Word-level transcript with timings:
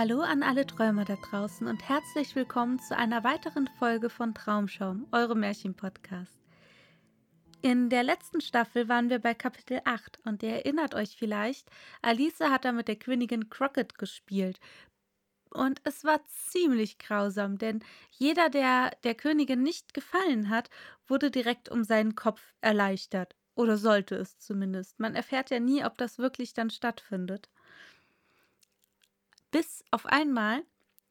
Hallo 0.00 0.20
an 0.20 0.44
alle 0.44 0.64
Träumer 0.64 1.04
da 1.04 1.16
draußen 1.16 1.66
und 1.66 1.88
herzlich 1.88 2.36
willkommen 2.36 2.78
zu 2.78 2.96
einer 2.96 3.24
weiteren 3.24 3.66
Folge 3.80 4.10
von 4.10 4.32
Traumschaum, 4.32 5.08
eurem 5.10 5.40
Märchenpodcast. 5.40 6.38
In 7.62 7.90
der 7.90 8.04
letzten 8.04 8.40
Staffel 8.40 8.88
waren 8.88 9.10
wir 9.10 9.18
bei 9.18 9.34
Kapitel 9.34 9.80
8 9.84 10.20
und 10.24 10.44
ihr 10.44 10.50
erinnert 10.50 10.94
euch 10.94 11.16
vielleicht, 11.18 11.68
Alice 12.00 12.38
hat 12.38 12.64
da 12.64 12.70
mit 12.70 12.86
der 12.86 12.94
Königin 12.94 13.50
Crockett 13.50 13.98
gespielt. 13.98 14.60
Und 15.50 15.80
es 15.82 16.04
war 16.04 16.24
ziemlich 16.26 16.98
grausam, 16.98 17.58
denn 17.58 17.80
jeder, 18.12 18.50
der 18.50 18.92
der 19.02 19.16
Königin 19.16 19.64
nicht 19.64 19.94
gefallen 19.94 20.48
hat, 20.48 20.70
wurde 21.08 21.32
direkt 21.32 21.70
um 21.70 21.82
seinen 21.82 22.14
Kopf 22.14 22.54
erleichtert. 22.60 23.34
Oder 23.56 23.76
sollte 23.76 24.14
es 24.14 24.38
zumindest. 24.38 25.00
Man 25.00 25.16
erfährt 25.16 25.50
ja 25.50 25.58
nie, 25.58 25.84
ob 25.84 25.98
das 25.98 26.18
wirklich 26.18 26.54
dann 26.54 26.70
stattfindet 26.70 27.48
bis 29.50 29.84
auf 29.90 30.06
einmal 30.06 30.62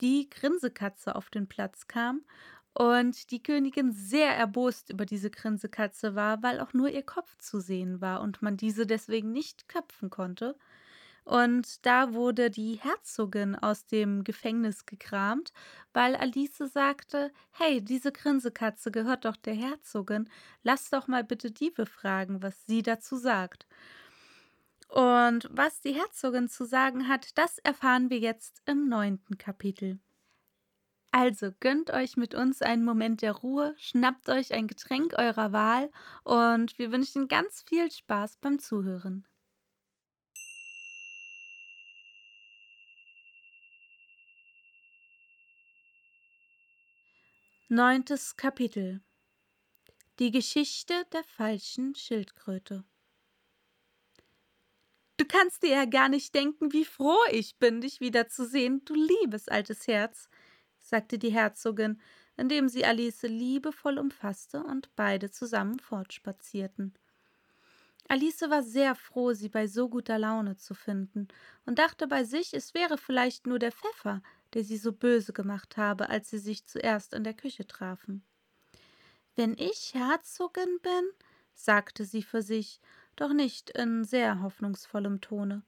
die 0.01 0.29
Grinsekatze 0.29 1.15
auf 1.15 1.29
den 1.29 1.47
Platz 1.47 1.87
kam 1.87 2.21
und 2.73 3.31
die 3.31 3.41
Königin 3.41 3.91
sehr 3.91 4.35
erbost 4.35 4.91
über 4.91 5.05
diese 5.05 5.31
Grinsekatze 5.31 6.13
war, 6.13 6.43
weil 6.43 6.59
auch 6.59 6.73
nur 6.73 6.89
ihr 6.89 7.03
Kopf 7.03 7.35
zu 7.39 7.59
sehen 7.59 8.01
war 8.01 8.21
und 8.21 8.41
man 8.41 8.55
diese 8.57 8.85
deswegen 8.85 9.31
nicht 9.31 9.67
köpfen 9.67 10.09
konnte. 10.11 10.55
Und 11.23 11.85
da 11.85 12.13
wurde 12.13 12.49
die 12.49 12.75
Herzogin 12.75 13.55
aus 13.55 13.85
dem 13.85 14.23
Gefängnis 14.23 14.85
gekramt, 14.85 15.51
weil 15.91 16.15
Alice 16.15 16.57
sagte: 16.71 17.33
Hey, 17.51 17.81
diese 17.83 18.13
Grinsekatze 18.13 18.91
gehört 18.91 19.25
doch 19.25 19.35
der 19.35 19.55
Herzogin. 19.55 20.29
Lass 20.63 20.89
doch 20.89 21.07
mal 21.07 21.25
bitte 21.25 21.51
die 21.51 21.71
befragen, 21.71 22.41
was 22.43 22.65
sie 22.65 22.81
dazu 22.81 23.17
sagt. 23.17 23.67
Und 24.87 25.49
was 25.51 25.81
die 25.81 25.93
Herzogin 25.93 26.47
zu 26.47 26.65
sagen 26.65 27.07
hat, 27.07 27.37
das 27.37 27.57
erfahren 27.59 28.09
wir 28.09 28.19
jetzt 28.19 28.61
im 28.65 28.87
neunten 28.87 29.37
Kapitel. 29.37 29.99
Also 31.11 31.51
gönnt 31.59 31.89
euch 31.91 32.15
mit 32.15 32.35
uns 32.35 32.61
einen 32.61 32.85
Moment 32.85 33.21
der 33.21 33.31
Ruhe, 33.31 33.73
schnappt 33.77 34.29
euch 34.29 34.53
ein 34.53 34.67
Getränk 34.67 35.13
eurer 35.17 35.51
Wahl 35.51 35.91
und 36.23 36.77
wir 36.77 36.91
wünschen 36.91 37.27
ganz 37.27 37.63
viel 37.63 37.91
Spaß 37.91 38.37
beim 38.37 38.59
Zuhören. 38.59 39.25
Neuntes 47.69 48.37
Kapitel 48.37 49.01
Die 50.19 50.31
Geschichte 50.31 50.93
der 51.11 51.23
falschen 51.23 51.95
Schildkröte 51.95 52.85
Du 55.17 55.25
kannst 55.25 55.63
dir 55.63 55.69
ja 55.69 55.85
gar 55.85 56.09
nicht 56.09 56.35
denken, 56.35 56.71
wie 56.73 56.85
froh 56.85 57.17
ich 57.31 57.57
bin, 57.57 57.81
dich 57.81 57.99
wiederzusehen, 57.99 58.85
du 58.85 58.93
liebes 58.93 59.47
altes 59.47 59.87
Herz, 59.87 60.29
sagte 60.79 61.17
die 61.17 61.31
Herzogin, 61.31 61.99
indem 62.37 62.69
sie 62.69 62.85
Alice 62.85 63.23
liebevoll 63.23 63.97
umfasste 63.97 64.63
und 64.63 64.95
beide 64.95 65.31
zusammen 65.31 65.79
fortspazierten. 65.79 66.93
Alice 68.07 68.41
war 68.41 68.63
sehr 68.63 68.95
froh, 68.95 69.33
sie 69.33 69.49
bei 69.49 69.67
so 69.67 69.89
guter 69.89 70.17
Laune 70.17 70.55
zu 70.55 70.73
finden, 70.75 71.27
und 71.65 71.79
dachte 71.79 72.07
bei 72.07 72.23
sich, 72.23 72.53
es 72.53 72.73
wäre 72.73 72.97
vielleicht 72.97 73.47
nur 73.47 73.59
der 73.59 73.71
Pfeffer, 73.71 74.21
der 74.53 74.63
sie 74.63 74.77
so 74.77 74.93
böse 74.93 75.33
gemacht 75.33 75.77
habe, 75.77 76.09
als 76.09 76.29
sie 76.29 76.37
sich 76.37 76.63
zuerst 76.65 77.13
in 77.13 77.23
der 77.23 77.33
Küche 77.33 77.67
trafen. 77.67 78.23
Wenn 79.35 79.57
ich 79.57 79.93
Herzogin 79.93 80.79
bin, 80.81 81.09
sagte 81.53 82.05
sie 82.05 82.23
für 82.23 82.41
sich 82.41 82.79
doch 83.17 83.33
nicht 83.33 83.69
in 83.71 84.05
sehr 84.05 84.41
hoffnungsvollem 84.41 85.21
Tone. 85.21 85.63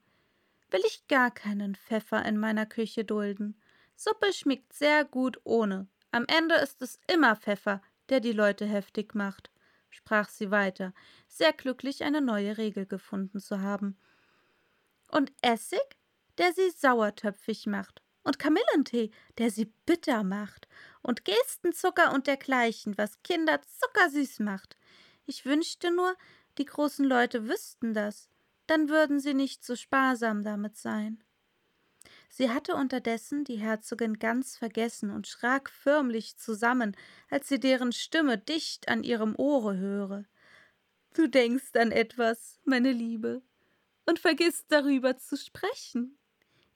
Will 0.70 0.80
ich 0.86 1.06
gar 1.08 1.30
keinen 1.30 1.74
Pfeffer 1.74 2.24
in 2.24 2.38
meiner 2.38 2.64
Küche 2.64 3.04
dulden. 3.04 3.60
Suppe 3.96 4.32
schmeckt 4.32 4.72
sehr 4.72 5.04
gut 5.04 5.40
ohne. 5.44 5.88
Am 6.12 6.24
Ende 6.26 6.54
ist 6.54 6.80
es 6.80 6.98
immer 7.12 7.36
Pfeffer, 7.36 7.82
der 8.08 8.20
die 8.20 8.32
Leute 8.32 8.66
heftig 8.66 9.14
macht, 9.14 9.50
sprach 9.90 10.28
sie 10.28 10.50
weiter, 10.50 10.92
sehr 11.28 11.52
glücklich 11.52 12.04
eine 12.04 12.20
neue 12.20 12.56
Regel 12.56 12.86
gefunden 12.86 13.40
zu 13.40 13.60
haben. 13.60 13.96
Und 15.08 15.32
Essig, 15.42 15.98
der 16.38 16.52
sie 16.52 16.70
sauertöpfig 16.70 17.66
macht, 17.66 18.02
und 18.22 18.38
Kamillentee, 18.38 19.10
der 19.38 19.50
sie 19.50 19.72
bitter 19.86 20.24
macht, 20.24 20.68
und 21.02 21.24
Gestenzucker 21.24 22.12
und 22.12 22.26
dergleichen, 22.26 22.96
was 22.98 23.22
Kinder 23.22 23.60
zuckersüß 23.62 24.40
macht. 24.40 24.76
Ich 25.26 25.44
wünschte 25.44 25.90
nur, 25.90 26.16
die 26.58 26.64
großen 26.64 27.04
Leute 27.04 27.48
wüssten 27.48 27.94
das, 27.94 28.28
dann 28.66 28.88
würden 28.88 29.20
sie 29.20 29.34
nicht 29.34 29.64
so 29.64 29.76
sparsam 29.76 30.44
damit 30.44 30.76
sein. 30.76 31.22
Sie 32.28 32.50
hatte 32.50 32.76
unterdessen 32.76 33.44
die 33.44 33.56
Herzogin 33.56 34.18
ganz 34.18 34.56
vergessen 34.56 35.10
und 35.10 35.26
schrak 35.26 35.68
förmlich 35.68 36.36
zusammen, 36.36 36.96
als 37.28 37.48
sie 37.48 37.58
deren 37.58 37.92
Stimme 37.92 38.38
dicht 38.38 38.88
an 38.88 39.02
ihrem 39.02 39.34
Ohre 39.36 39.76
höre. 39.76 40.24
Du 41.14 41.28
denkst 41.28 41.74
an 41.74 41.90
etwas, 41.90 42.60
meine 42.64 42.92
Liebe, 42.92 43.42
und 44.06 44.20
vergisst 44.20 44.66
darüber 44.68 45.16
zu 45.16 45.36
sprechen. 45.36 46.16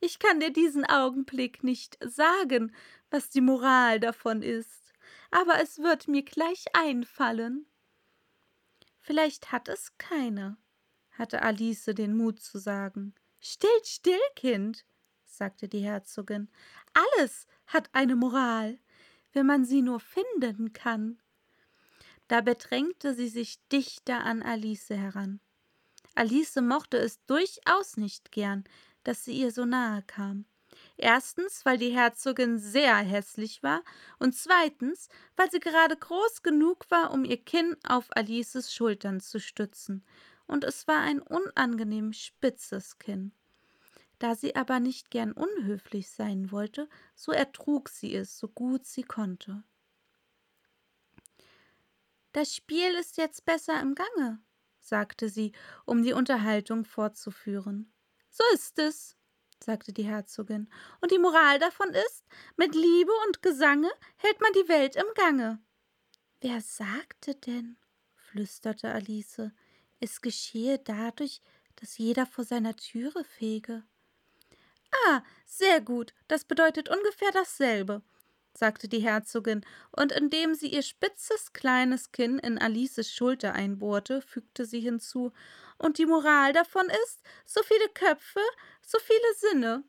Ich 0.01 0.19
kann 0.19 0.41
dir 0.41 0.51
diesen 0.51 0.85
Augenblick 0.85 1.63
nicht 1.63 1.97
sagen, 2.03 2.75
was 3.09 3.29
die 3.29 3.41
Moral 3.41 4.01
davon 4.01 4.41
ist, 4.41 4.93
aber 5.31 5.61
es 5.61 5.79
wird 5.79 6.09
mir 6.09 6.23
gleich 6.23 6.65
einfallen. 6.73 7.65
Vielleicht 9.05 9.51
hat 9.51 9.67
es 9.69 9.95
keine, 9.99 10.57
hatte 11.11 11.43
Alice 11.43 11.85
den 11.85 12.17
Mut 12.17 12.39
zu 12.39 12.57
sagen. 12.57 13.13
Still, 13.39 13.83
still, 13.83 14.19
Kind, 14.35 14.83
sagte 15.25 15.67
die 15.67 15.81
Herzogin. 15.81 16.49
Alles 16.95 17.45
hat 17.67 17.87
eine 17.93 18.15
Moral, 18.15 18.79
wenn 19.31 19.45
man 19.45 19.63
sie 19.63 19.83
nur 19.83 19.99
finden 19.99 20.73
kann. 20.73 21.21
Da 22.27 22.41
bedrängte 22.41 23.13
sie 23.13 23.27
sich 23.27 23.59
dichter 23.67 24.23
an 24.23 24.41
Alice 24.41 24.89
heran. 24.89 25.39
Alice 26.15 26.55
mochte 26.55 26.97
es 26.97 27.23
durchaus 27.27 27.97
nicht 27.97 28.31
gern, 28.31 28.63
dass 29.03 29.23
sie 29.23 29.33
ihr 29.33 29.51
so 29.51 29.65
nahe 29.65 30.01
kam. 30.01 30.45
Erstens, 30.97 31.65
weil 31.65 31.77
die 31.77 31.93
Herzogin 31.93 32.57
sehr 32.57 32.95
hässlich 32.97 33.63
war 33.63 33.83
und 34.17 34.33
zweitens, 34.33 35.09
weil 35.35 35.51
sie 35.51 35.59
gerade 35.59 35.97
groß 35.97 36.41
genug 36.41 36.89
war, 36.89 37.11
um 37.11 37.25
ihr 37.25 37.43
Kinn 37.43 37.75
auf 37.85 38.07
Alices 38.15 38.73
Schultern 38.73 39.19
zu 39.19 39.39
stützen, 39.39 40.05
und 40.47 40.63
es 40.63 40.87
war 40.87 41.01
ein 41.01 41.21
unangenehm 41.21 42.13
spitzes 42.13 42.97
Kinn. 42.97 43.33
Da 44.19 44.35
sie 44.35 44.55
aber 44.55 44.79
nicht 44.79 45.11
gern 45.11 45.33
unhöflich 45.33 46.09
sein 46.09 46.51
wollte, 46.51 46.87
so 47.15 47.31
ertrug 47.33 47.89
sie 47.89 48.15
es, 48.15 48.37
so 48.37 48.47
gut 48.47 48.85
sie 48.85 49.03
konnte. 49.03 49.63
Das 52.31 52.55
Spiel 52.55 52.93
ist 52.95 53.17
jetzt 53.17 53.45
besser 53.45 53.81
im 53.81 53.95
Gange, 53.95 54.39
sagte 54.79 55.29
sie, 55.29 55.51
um 55.85 56.03
die 56.03 56.13
Unterhaltung 56.13 56.85
fortzuführen. 56.85 57.91
So 58.29 58.43
ist 58.53 58.79
es, 58.79 59.17
sagte 59.63 59.93
die 59.93 60.03
Herzogin, 60.03 60.69
und 61.01 61.11
die 61.11 61.19
Moral 61.19 61.59
davon 61.59 61.89
ist, 61.89 62.23
mit 62.57 62.75
Liebe 62.75 63.11
und 63.27 63.41
Gesange 63.41 63.91
hält 64.17 64.39
man 64.41 64.53
die 64.53 64.67
Welt 64.67 64.95
im 64.95 65.05
Gange. 65.15 65.59
Wer 66.41 66.61
sagte 66.61 67.35
denn, 67.35 67.77
flüsterte 68.15 68.91
Alice, 68.91 69.51
es 69.99 70.21
geschehe 70.21 70.79
dadurch, 70.79 71.41
dass 71.77 71.97
jeder 71.97 72.25
vor 72.25 72.43
seiner 72.43 72.75
Türe 72.75 73.23
fege. 73.23 73.83
Ah, 75.07 75.23
sehr 75.45 75.81
gut, 75.81 76.13
das 76.27 76.45
bedeutet 76.45 76.89
ungefähr 76.89 77.31
dasselbe 77.31 78.01
sagte 78.57 78.87
die 78.87 78.99
Herzogin, 78.99 79.61
und 79.91 80.11
indem 80.11 80.55
sie 80.55 80.67
ihr 80.67 80.81
spitzes 80.81 81.53
kleines 81.53 82.11
Kinn 82.11 82.39
in 82.39 82.57
Alices 82.57 83.11
Schulter 83.11 83.53
einbohrte, 83.53 84.21
fügte 84.21 84.65
sie 84.65 84.79
hinzu 84.79 85.31
Und 85.77 85.97
die 85.97 86.05
Moral 86.05 86.53
davon 86.53 86.87
ist, 87.03 87.21
so 87.45 87.61
viele 87.63 87.89
Köpfe, 87.89 88.41
so 88.81 88.97
viele 88.99 89.33
Sinne. 89.35 89.83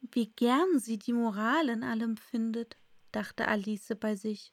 Wie 0.00 0.26
gern 0.26 0.78
sie 0.78 0.98
die 0.98 1.12
Moral 1.12 1.68
in 1.68 1.82
allem 1.82 2.16
findet, 2.16 2.76
dachte 3.12 3.48
Alice 3.48 3.94
bei 3.98 4.14
sich. 4.14 4.52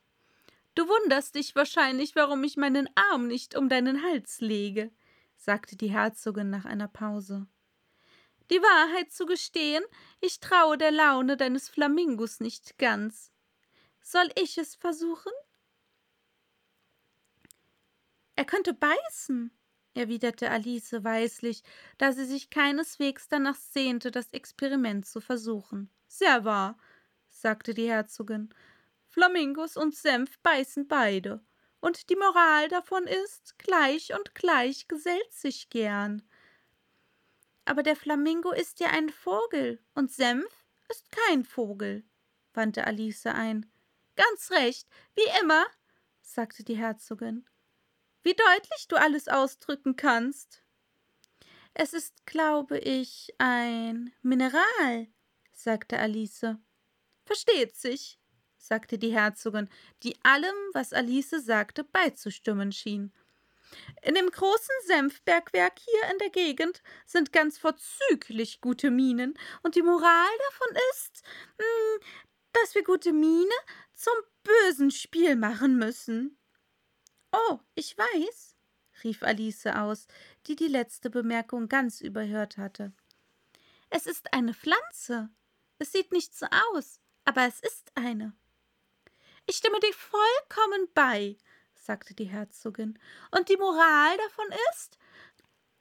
Du 0.76 0.88
wunderst 0.88 1.36
dich 1.36 1.56
wahrscheinlich, 1.56 2.16
warum 2.16 2.44
ich 2.44 2.56
meinen 2.56 2.90
Arm 2.96 3.28
nicht 3.28 3.56
um 3.58 3.68
deinen 3.68 4.04
Hals 4.04 4.40
lege, 4.40 4.92
sagte 5.36 5.76
die 5.76 5.92
Herzogin 5.92 6.50
nach 6.50 6.66
einer 6.66 6.88
Pause. 6.88 7.48
Die 8.50 8.62
Wahrheit 8.62 9.12
zu 9.12 9.26
gestehen, 9.26 9.84
ich 10.22 10.40
traue 10.40 10.78
der 10.78 10.92
Laune 10.92 11.36
deines 11.36 11.68
Flamingos 11.68 12.40
nicht 12.40 12.78
ganz. 12.78 13.32
Soll 14.02 14.30
ich 14.42 14.58
es 14.58 14.76
versuchen? 14.76 15.34
Er 18.40 18.46
könnte 18.46 18.74
beißen, 18.74 19.52
erwiderte 19.96 20.50
Alice 20.50 21.04
weislich, 21.04 21.62
da 21.98 22.14
sie 22.14 22.24
sich 22.24 22.50
keineswegs 22.50 23.28
danach 23.28 23.58
sehnte, 23.58 24.12
das 24.12 24.32
Experiment 24.32 25.06
zu 25.06 25.20
versuchen. 25.20 25.90
Sehr 26.08 26.46
wahr, 26.46 26.78
sagte 27.28 27.74
die 27.74 27.90
Herzogin. 27.90 28.54
Flamingos 29.10 29.76
und 29.76 29.94
Senf 29.94 30.40
beißen 30.40 30.88
beide, 30.88 31.44
und 31.82 32.10
die 32.10 32.16
Moral 32.16 32.70
davon 32.70 33.08
ist, 33.08 33.60
gleich 33.60 34.18
und 34.18 34.34
gleich 34.36 34.88
gesellt 34.88 35.34
sich 35.34 35.70
gern. 35.70 36.22
Aber 37.66 37.84
der 37.84 37.98
Flamingo 37.98 38.54
ist 38.54 38.80
ja 38.80 38.88
ein 38.92 39.10
Vogel 39.10 39.84
und 39.96 40.14
Senf 40.14 40.66
ist 40.88 41.12
kein 41.12 41.44
Vogel, 41.44 42.06
wandte 42.54 42.88
Alice 42.88 43.26
ein. 43.26 43.70
Ganz 44.16 44.50
recht, 44.52 44.88
wie 45.16 45.42
immer, 45.42 45.66
sagte 46.22 46.64
die 46.64 46.78
Herzogin. 46.78 47.46
Wie 48.24 48.34
deutlich 48.34 48.88
du 48.88 48.98
alles 48.98 49.28
ausdrücken 49.28 49.96
kannst. 49.96 50.64
Es 51.74 51.94
ist, 51.94 52.26
glaube 52.26 52.78
ich, 52.78 53.34
ein 53.38 54.14
Mineral, 54.22 55.08
sagte 55.54 55.98
Alice. 56.00 56.46
Versteht 57.26 57.76
sich, 57.76 58.20
sagte 58.58 58.98
die 58.98 59.14
Herzogin, 59.14 59.70
die 60.04 60.18
allem, 60.24 60.56
was 60.74 60.94
Alice 60.94 61.30
sagte, 61.30 61.84
beizustimmen 61.84 62.72
schien. 62.72 63.14
In 64.02 64.16
dem 64.16 64.30
großen 64.30 64.76
Senfbergwerk 64.88 65.80
hier 65.80 66.12
in 66.12 66.18
der 66.18 66.32
Gegend 66.32 66.82
sind 67.06 67.32
ganz 67.32 67.58
vorzüglich 67.58 68.62
gute 68.62 68.90
Minen, 68.90 69.38
und 69.62 69.76
die 69.76 69.84
Moral 69.84 70.38
davon 70.50 70.76
ist, 70.92 71.24
hm, 71.58 72.02
dass 72.54 72.74
wir 72.74 72.84
gute 72.84 73.14
Mine 73.14 73.54
zum 73.94 74.14
bösen 74.44 74.92
Spiel 74.92 75.36
machen 75.36 75.78
müssen. 75.78 76.39
Oh, 77.32 77.60
ich 77.76 77.98
weiß, 77.98 78.56
rief 79.04 79.24
Alice 79.24 79.68
aus, 79.68 80.08
die 80.48 80.56
die 80.56 80.68
letzte 80.68 81.10
Bemerkung 81.10 81.70
ganz 81.70 82.02
überhört 82.02 82.58
hatte. 82.58 82.92
Es 83.90 84.06
ist 84.06 84.34
eine 84.34 84.54
Pflanze. 84.54 85.30
Es 85.78 85.92
sieht 85.92 86.12
nicht 86.12 86.36
so 86.36 86.46
aus, 86.72 87.00
aber 87.26 87.48
es 87.48 87.60
ist 87.60 87.92
eine. 87.96 88.34
Ich 89.46 89.58
stimme 89.58 89.80
dir 89.80 89.94
vollkommen 89.94 90.88
bei, 90.94 91.38
sagte 91.74 92.14
die 92.14 92.26
Herzogin. 92.26 93.00
Und 93.32 93.50
die 93.50 93.58
Moral 93.58 94.18
davon 94.18 94.46
ist, 94.72 95.00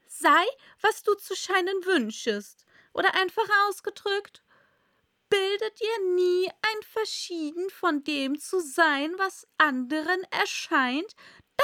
sei, 0.06 0.45
was 0.81 1.03
du 1.03 1.15
zu 1.15 1.35
scheinen 1.35 1.85
wünschest. 1.85 2.65
Oder 2.95 3.15
einfach 3.15 3.49
ausgedrückt, 3.69 4.43
bilde 5.29 5.71
dir 5.73 6.15
nie 6.15 6.49
ein 6.49 6.83
Verschieden 6.83 7.71
von 7.71 8.05
dem 8.05 8.39
zu 8.39 8.61
sein, 8.61 9.13
was 9.19 9.47
anderen 9.59 10.23
erscheint, 10.31 11.15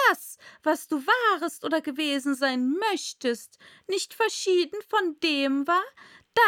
das, 0.08 0.38
was 0.62 0.88
du 0.88 1.04
warest 1.06 1.64
oder 1.64 1.80
gewesen 1.80 2.34
sein 2.34 2.70
möchtest, 2.70 3.58
nicht 3.86 4.14
verschieden 4.14 4.80
von 4.88 5.18
dem 5.20 5.66
war, 5.66 5.84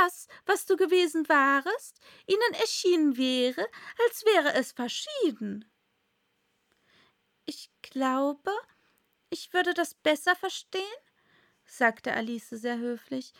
das, 0.00 0.26
was 0.46 0.66
du 0.66 0.76
gewesen 0.76 1.28
warest, 1.28 2.00
ihnen 2.26 2.54
erschienen 2.60 3.16
wäre, 3.16 3.66
als 4.04 4.24
wäre 4.24 4.54
es 4.54 4.72
verschieden. 4.72 5.70
Ich 7.44 7.70
glaube, 7.82 8.50
ich 9.30 9.52
würde 9.52 9.74
das 9.74 9.94
besser 9.94 10.34
verstehen, 10.34 10.82
sagte 11.64 12.12
Alice 12.12 12.50
sehr 12.50 12.78
höflich, 12.78 13.32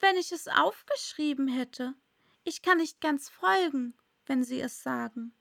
wenn 0.00 0.16
ich 0.16 0.32
es 0.32 0.48
aufgeschrieben 0.48 1.48
hätte. 1.48 1.94
Ich 2.46 2.62
kann 2.62 2.78
nicht 2.78 3.00
ganz 3.00 3.28
folgen, 3.28 3.94
wenn 4.24 4.44
Sie 4.44 4.60
es 4.60 4.82
sagen. 4.82 5.34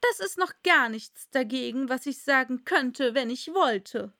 Das 0.00 0.20
ist 0.20 0.36
noch 0.36 0.52
gar 0.62 0.90
nichts 0.90 1.30
dagegen, 1.30 1.88
was 1.88 2.04
ich 2.04 2.18
sagen 2.18 2.64
könnte, 2.64 3.14
wenn 3.14 3.30
ich 3.30 3.54
wollte, 3.54 4.12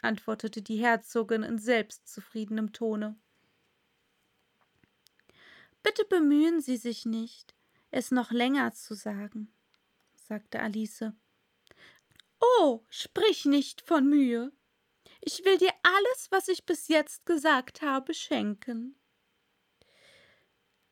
antwortete 0.00 0.62
die 0.62 0.78
Herzogin 0.78 1.42
in 1.42 1.58
selbstzufriedenem 1.58 2.72
Tone. 2.72 3.18
Bitte 5.82 6.06
bemühen 6.06 6.62
Sie 6.62 6.78
sich 6.78 7.04
nicht, 7.04 7.54
es 7.90 8.10
noch 8.10 8.30
länger 8.30 8.72
zu 8.72 8.94
sagen 8.94 9.52
sagte 10.28 10.60
Alice. 10.60 11.12
Oh, 12.40 12.84
sprich 12.90 13.46
nicht 13.46 13.80
von 13.80 14.06
Mühe. 14.08 14.52
Ich 15.20 15.44
will 15.44 15.58
dir 15.58 15.72
alles, 15.82 16.28
was 16.30 16.48
ich 16.48 16.64
bis 16.64 16.88
jetzt 16.88 17.26
gesagt 17.26 17.82
habe, 17.82 18.14
schenken. 18.14 18.94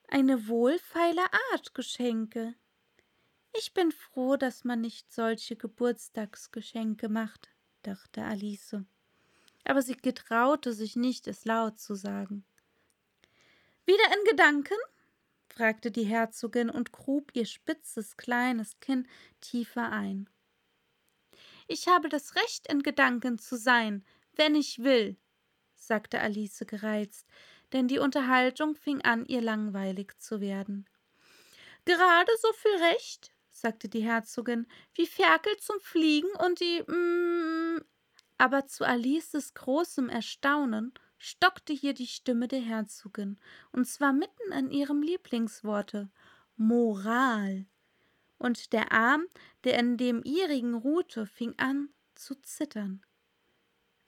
Eine 0.08 0.46
wohlfeile 0.46 1.24
Art 1.50 1.74
Geschenke. 1.74 2.54
Ich 3.58 3.74
bin 3.74 3.90
froh, 3.90 4.36
dass 4.36 4.62
man 4.62 4.80
nicht 4.80 5.12
solche 5.12 5.56
Geburtstagsgeschenke 5.56 7.08
macht, 7.08 7.48
dachte 7.82 8.22
Alice. 8.22 8.76
Aber 9.64 9.82
sie 9.82 9.96
getraute 9.96 10.72
sich 10.72 10.94
nicht, 10.94 11.26
es 11.26 11.44
laut 11.44 11.80
zu 11.80 11.96
sagen. 11.96 12.44
Wieder 13.84 14.04
in 14.16 14.30
Gedanken? 14.30 14.78
fragte 15.48 15.90
die 15.90 16.04
Herzogin 16.04 16.70
und 16.70 16.92
grub 16.92 17.32
ihr 17.34 17.46
spitzes, 17.46 18.16
kleines 18.16 18.78
Kinn 18.78 19.08
tiefer 19.40 19.90
ein. 19.90 20.28
Ich 21.66 21.88
habe 21.88 22.08
das 22.08 22.36
Recht, 22.36 22.68
in 22.68 22.82
Gedanken 22.82 23.38
zu 23.38 23.56
sein, 23.56 24.04
wenn 24.36 24.54
ich 24.54 24.84
will, 24.84 25.16
sagte 25.74 26.20
Alice 26.20 26.62
gereizt, 26.66 27.26
denn 27.72 27.88
die 27.88 27.98
Unterhaltung 27.98 28.74
fing 28.74 29.02
an, 29.02 29.26
ihr 29.26 29.40
langweilig 29.40 30.18
zu 30.18 30.40
werden. 30.40 30.88
Gerade 31.84 32.32
so 32.40 32.52
viel 32.52 32.76
Recht, 32.92 33.32
sagte 33.50 33.88
die 33.88 34.02
Herzogin, 34.02 34.66
wie 34.94 35.06
Ferkel 35.06 35.56
zum 35.58 35.80
Fliegen 35.80 36.30
und 36.44 36.60
die. 36.60 36.82
Mm, 36.82 37.80
aber 38.38 38.66
zu 38.66 38.84
Alices 38.84 39.54
großem 39.54 40.08
Erstaunen 40.08 40.92
stockte 41.18 41.72
hier 41.72 41.94
die 41.94 42.06
Stimme 42.06 42.48
der 42.48 42.60
Herzogin, 42.60 43.38
und 43.72 43.86
zwar 43.86 44.12
mitten 44.12 44.52
an 44.52 44.70
ihrem 44.70 45.02
Lieblingsworte 45.02 46.10
Moral. 46.56 47.66
Und 48.38 48.72
der 48.74 48.92
Arm, 48.92 49.24
der 49.64 49.78
in 49.78 49.96
dem 49.96 50.22
ihrigen 50.24 50.74
ruhte, 50.74 51.26
fing 51.26 51.54
an 51.56 51.88
zu 52.14 52.34
zittern. 52.34 53.00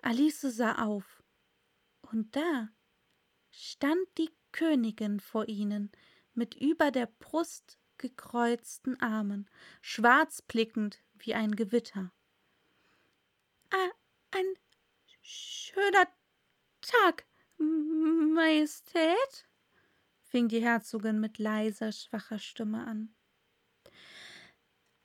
Alice 0.03 0.43
sah 0.43 0.85
auf, 0.85 1.23
und 2.03 2.37
da 2.37 2.69
stand 3.59 4.07
die 4.19 4.31
Königin 4.53 5.19
vor 5.21 5.49
ihnen 5.49 5.91
mit 6.33 6.55
über 6.55 6.91
der 6.91 7.07
Brust 7.07 7.79
gekreuzten 7.99 9.01
Armen, 9.01 9.51
schwarzblickend 9.81 11.03
wie 11.15 11.35
ein 11.35 11.57
Gewitter. 11.57 12.13
Ein 14.31 14.55
schöner 15.23 16.07
Tag, 16.81 17.27
Majestät, 17.59 19.49
fing 20.23 20.49
die 20.49 20.63
Herzogin 20.63 21.19
mit 21.19 21.39
leiser, 21.39 21.91
schwacher 21.93 22.39
Stimme 22.39 22.87
an. 22.87 23.15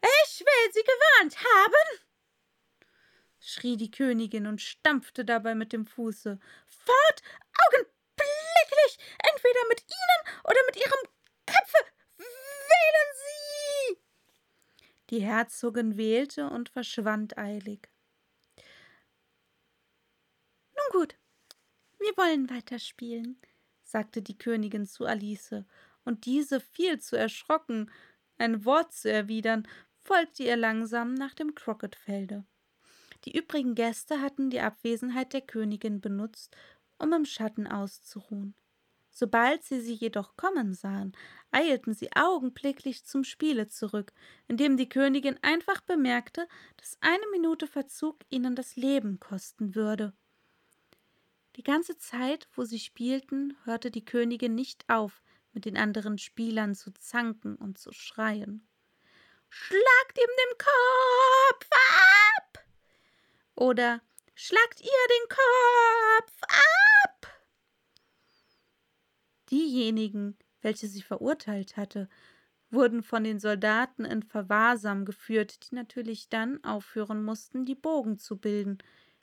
Ich 0.02 0.42
will 0.42 0.74
Sie 0.74 0.84
gewarnt 0.84 1.38
haben, 1.38 2.00
schrie 3.40 3.78
die 3.78 3.92
Königin 3.92 4.46
und 4.46 4.62
stampfte 4.62 5.26
dabei 5.26 5.56
mit 5.56 5.74
dem 5.74 5.86
Fuße. 5.86 6.40
Fort, 6.68 7.22
augenblicklich, 8.84 8.98
entweder 9.20 9.60
mit 9.70 9.82
Ihnen 9.82 10.40
oder 10.44 10.60
mit 10.66 10.76
Ihrem 10.78 11.10
Köpfe. 11.46 11.78
Wählen 12.18 13.10
Sie! 13.16 13.98
Die 15.10 15.22
Herzogin 15.22 15.98
wählte 15.98 16.50
und 16.50 16.70
verschwand 16.70 17.38
eilig. 17.38 17.90
Nun 20.76 21.02
gut, 21.02 21.16
wir 22.00 22.12
wollen 22.18 22.50
weiterspielen, 22.50 23.42
sagte 23.84 24.22
die 24.22 24.38
Königin 24.38 24.86
zu 24.86 25.06
Alice, 25.06 25.64
und 26.06 26.26
diese, 26.26 26.60
viel 26.60 27.00
zu 27.00 27.16
erschrocken, 27.16 27.90
ein 28.38 28.66
Wort 28.66 28.94
zu 28.94 29.10
erwidern, 29.10 29.68
folgte 30.02 30.44
ihr 30.44 30.58
langsam 30.58 31.14
nach 31.14 31.34
dem 31.34 31.56
Crocketfelde. 31.56 32.46
Die 33.24 33.38
übrigen 33.38 33.74
Gäste 33.74 34.20
hatten 34.20 34.50
die 34.50 34.60
Abwesenheit 34.60 35.32
der 35.32 35.40
Königin 35.42 36.02
benutzt, 36.02 36.58
um 36.98 37.14
im 37.14 37.24
Schatten 37.24 37.68
auszuruhen. 37.68 38.54
Sobald 39.14 39.64
sie 39.64 39.80
sie 39.80 39.94
jedoch 39.94 40.36
kommen 40.36 40.74
sahen, 40.74 41.16
eilten 41.52 41.94
sie 41.94 42.12
augenblicklich 42.16 43.06
zum 43.06 43.24
Spiele 43.24 43.68
zurück, 43.68 44.12
indem 44.48 44.76
die 44.76 44.90
Königin 44.90 45.38
einfach 45.44 45.82
bemerkte, 45.82 46.48
dass 46.78 46.98
eine 47.00 47.26
Minute 47.32 47.68
Verzug 47.68 48.18
ihnen 48.30 48.56
das 48.56 48.76
Leben 48.76 49.20
kosten 49.20 49.76
würde. 49.76 50.14
Die 51.56 51.64
ganze 51.64 51.96
Zeit, 52.00 52.48
wo 52.54 52.64
sie 52.64 52.80
spielten, 52.80 53.56
hörte 53.66 53.92
die 53.92 54.04
Königin 54.04 54.56
nicht 54.56 54.84
auf, 54.90 55.22
mit 55.52 55.66
den 55.66 55.78
anderen 55.78 56.18
Spielern 56.18 56.74
zu 56.74 56.92
zanken 56.94 57.56
und 57.56 57.78
zu 57.78 57.92
schreien. 57.92 58.68
Schlagt 59.50 60.18
ihm 60.18 60.32
den 60.50 60.58
Kopf 60.58 61.70
ab! 61.72 62.66
Oder 63.54 64.02
Schlagt 64.36 64.82
ihr 64.82 64.88
den 64.90 65.30
Kopf 65.30 66.42
ab! 66.42 66.93
Diejenigen, 69.54 70.36
welche 70.64 70.88
sie 70.88 71.04
verurteilt 71.04 71.78
hatte, 71.78 72.10
wurden 72.72 73.04
von 73.04 73.24
den 73.24 73.40
Soldaten 73.40 74.04
in 74.04 74.24
Verwahrsam 74.24 75.06
geführt, 75.06 75.70
die 75.70 75.76
natürlich 75.76 76.28
dann 76.28 76.64
aufhören 76.64 77.24
mussten, 77.24 77.64
die 77.64 77.76
Bogen 77.76 78.18
zu 78.18 78.38
bilden, 78.38 78.80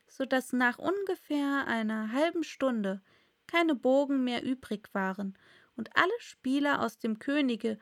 so 0.07 0.25
dass 0.25 0.53
nach 0.53 0.79
ungefähr 0.79 1.67
einer 1.67 2.13
halben 2.13 2.45
Stunde 2.45 3.03
keine 3.49 3.75
Bogen 3.75 4.23
mehr 4.23 4.45
übrig 4.45 4.89
waren 4.93 5.37
und 5.75 5.97
alle 5.97 6.13
Spieler 6.21 6.81
aus 6.81 7.01
dem 7.01 7.19
Könige, 7.19 7.77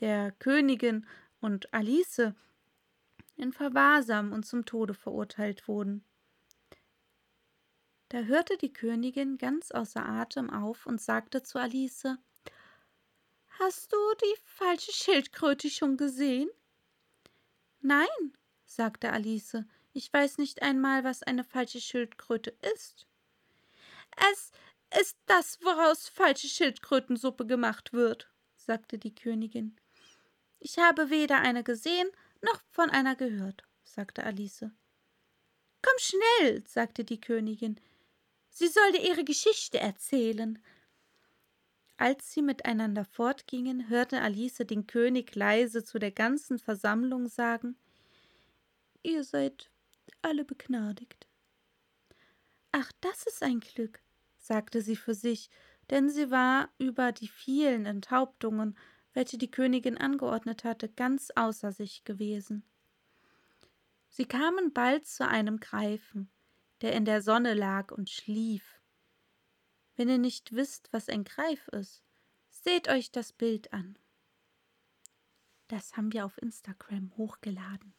der 0.00 0.32
Königin 0.32 1.04
und 1.38 1.74
Alice 1.74 2.32
in 3.36 3.52
Verwahrsam 3.52 4.32
und 4.32 4.46
zum 4.46 4.64
Tode 4.64 4.94
verurteilt 4.94 5.68
wurden. 5.68 6.02
Da 8.14 8.22
hörte 8.22 8.56
die 8.56 8.72
Königin 8.72 9.38
ganz 9.38 9.72
außer 9.72 10.08
Atem 10.08 10.48
auf 10.48 10.86
und 10.86 11.00
sagte 11.00 11.42
zu 11.42 11.58
Alice 11.58 12.06
Hast 13.58 13.92
du 13.92 13.96
die 14.22 14.40
falsche 14.44 14.92
Schildkröte 14.92 15.68
schon 15.68 15.96
gesehen? 15.96 16.48
Nein, 17.80 18.06
sagte 18.64 19.10
Alice, 19.12 19.64
ich 19.92 20.12
weiß 20.12 20.38
nicht 20.38 20.62
einmal, 20.62 21.02
was 21.02 21.24
eine 21.24 21.42
falsche 21.42 21.80
Schildkröte 21.80 22.56
ist. 22.76 23.08
Es 24.30 24.52
ist 25.00 25.18
das, 25.26 25.58
woraus 25.62 26.08
falsche 26.08 26.46
Schildkrötensuppe 26.46 27.46
gemacht 27.46 27.92
wird, 27.92 28.30
sagte 28.54 28.96
die 28.96 29.16
Königin. 29.16 29.76
Ich 30.60 30.78
habe 30.78 31.10
weder 31.10 31.40
eine 31.40 31.64
gesehen 31.64 32.08
noch 32.42 32.62
von 32.70 32.90
einer 32.90 33.16
gehört, 33.16 33.64
sagte 33.82 34.22
Alice. 34.22 34.60
Komm 35.82 35.98
schnell, 35.98 36.64
sagte 36.64 37.02
die 37.02 37.20
Königin. 37.20 37.80
Sie 38.56 38.68
soll 38.68 38.92
dir 38.92 39.02
ihre 39.02 39.24
Geschichte 39.24 39.80
erzählen. 39.80 40.60
Als 41.96 42.30
sie 42.32 42.40
miteinander 42.40 43.04
fortgingen, 43.04 43.88
hörte 43.88 44.20
Alice 44.20 44.58
den 44.58 44.86
König 44.86 45.34
leise 45.34 45.82
zu 45.82 45.98
der 45.98 46.12
ganzen 46.12 46.60
Versammlung 46.60 47.26
sagen 47.26 47.76
Ihr 49.02 49.24
seid 49.24 49.72
alle 50.22 50.44
begnadigt. 50.44 51.26
Ach, 52.70 52.92
das 53.00 53.26
ist 53.26 53.42
ein 53.42 53.58
Glück, 53.58 54.00
sagte 54.38 54.82
sie 54.82 54.96
für 54.96 55.14
sich, 55.14 55.50
denn 55.90 56.08
sie 56.08 56.30
war 56.30 56.72
über 56.78 57.10
die 57.10 57.28
vielen 57.28 57.86
Enthauptungen, 57.86 58.78
welche 59.14 59.36
die 59.36 59.50
Königin 59.50 59.98
angeordnet 59.98 60.62
hatte, 60.62 60.88
ganz 60.88 61.32
außer 61.34 61.72
sich 61.72 62.04
gewesen. 62.04 62.62
Sie 64.10 64.26
kamen 64.26 64.72
bald 64.72 65.08
zu 65.08 65.26
einem 65.26 65.58
Greifen, 65.58 66.30
der 66.84 66.92
in 66.92 67.06
der 67.06 67.22
Sonne 67.22 67.54
lag 67.54 67.92
und 67.92 68.10
schlief. 68.10 68.78
Wenn 69.96 70.10
ihr 70.10 70.18
nicht 70.18 70.54
wisst, 70.54 70.92
was 70.92 71.08
ein 71.08 71.24
Greif 71.24 71.66
ist, 71.68 72.02
seht 72.50 72.88
euch 72.88 73.10
das 73.10 73.32
Bild 73.32 73.72
an. 73.72 73.98
Das 75.68 75.96
haben 75.96 76.12
wir 76.12 76.26
auf 76.26 76.36
Instagram 76.42 77.10
hochgeladen. 77.16 77.94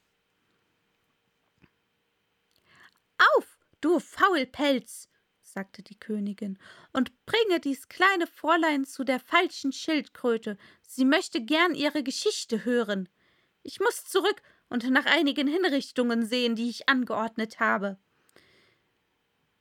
Auf, 3.36 3.58
du 3.80 3.98
Faulpelz, 3.98 5.08
sagte 5.40 5.82
die 5.82 5.98
Königin, 5.98 6.56
und 6.92 7.10
bringe 7.26 7.58
dies 7.58 7.88
kleine 7.88 8.28
Fräulein 8.28 8.84
zu 8.84 9.02
der 9.02 9.18
falschen 9.18 9.72
Schildkröte. 9.72 10.56
Sie 10.82 11.04
möchte 11.04 11.44
gern 11.44 11.74
ihre 11.74 12.04
Geschichte 12.04 12.64
hören. 12.64 13.08
Ich 13.64 13.80
muss 13.80 14.04
zurück 14.04 14.42
und 14.68 14.88
nach 14.90 15.06
einigen 15.06 15.48
Hinrichtungen 15.48 16.24
sehen, 16.24 16.54
die 16.54 16.70
ich 16.70 16.88
angeordnet 16.88 17.58
habe. 17.58 17.98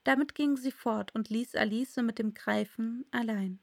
Damit 0.06 0.36
ging 0.36 0.56
sie 0.56 0.72
fort 0.72 1.14
und 1.16 1.30
ließ 1.30 1.56
Alice 1.56 1.98
mit 1.98 2.20
dem 2.20 2.36
Greifen 2.36 3.06
allein. 3.10 3.60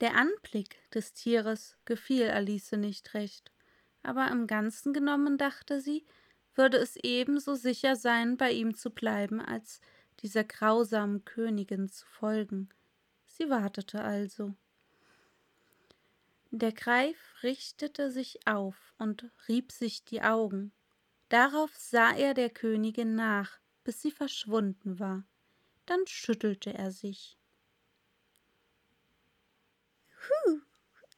Der 0.00 0.16
Anblick 0.16 0.76
des 0.90 1.12
Tieres 1.12 1.78
gefiel 1.84 2.28
Alice 2.28 2.72
nicht 2.72 3.14
recht, 3.14 3.52
aber 4.02 4.28
im 4.32 4.48
Ganzen 4.48 4.92
genommen 4.92 5.38
dachte 5.38 5.80
sie, 5.80 6.04
würde 6.56 6.76
es 6.76 6.96
ebenso 6.96 7.54
sicher 7.54 7.94
sein, 7.94 8.36
bei 8.36 8.50
ihm 8.50 8.74
zu 8.74 8.90
bleiben, 8.90 9.40
als 9.40 9.80
dieser 10.18 10.42
grausamen 10.42 11.24
Königin 11.24 11.88
zu 11.88 12.04
folgen. 12.04 12.68
Sie 13.26 13.48
wartete 13.48 14.02
also. 14.02 14.56
Der 16.50 16.72
Greif 16.72 17.16
richtete 17.44 18.10
sich 18.10 18.44
auf 18.44 18.92
und 18.98 19.30
rieb 19.46 19.70
sich 19.70 20.04
die 20.04 20.22
Augen. 20.22 20.72
Darauf 21.28 21.70
sah 21.76 22.10
er 22.10 22.34
der 22.34 22.50
Königin 22.50 23.14
nach, 23.14 23.60
bis 23.84 24.02
sie 24.02 24.10
verschwunden 24.10 24.98
war 24.98 25.22
dann 25.90 26.06
schüttelte 26.06 26.72
er 26.72 26.92
sich. 26.92 27.36
Hu, 30.22 30.60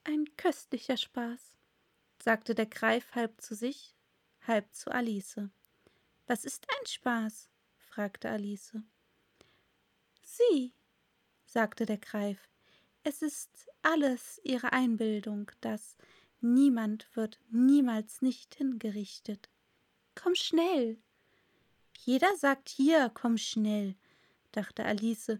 ein 0.04 0.34
köstlicher 0.38 0.96
Spaß, 0.96 1.52
sagte 2.18 2.54
der 2.54 2.64
Greif 2.64 3.14
halb 3.14 3.38
zu 3.42 3.54
sich, 3.54 3.94
halb 4.46 4.72
zu 4.74 4.90
Alice. 4.90 5.36
Was 6.26 6.46
ist 6.46 6.66
ein 6.70 6.86
Spaß? 6.86 7.50
fragte 7.76 8.30
Alice. 8.30 8.74
Sie, 10.22 10.72
sagte 11.44 11.84
der 11.84 11.98
Greif, 11.98 12.48
es 13.02 13.20
ist 13.20 13.68
alles 13.82 14.40
ihre 14.42 14.72
Einbildung, 14.72 15.50
das 15.60 15.98
niemand 16.40 17.14
wird 17.14 17.38
niemals 17.50 18.22
nicht 18.22 18.54
hingerichtet. 18.54 19.50
Komm 20.14 20.34
schnell. 20.34 20.96
Jeder 21.98 22.34
sagt 22.38 22.70
hier, 22.70 23.10
komm 23.12 23.36
schnell, 23.36 23.96
dachte 24.52 24.84
Alice, 24.84 25.38